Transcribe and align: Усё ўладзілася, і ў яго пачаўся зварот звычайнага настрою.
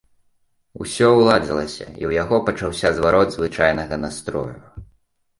Усё 0.83 1.09
ўладзілася, 1.17 1.85
і 1.85 1.93
ў 1.93 2.11
яго 2.21 2.39
пачаўся 2.47 2.91
зварот 2.99 3.29
звычайнага 3.35 3.99
настрою. 4.07 4.55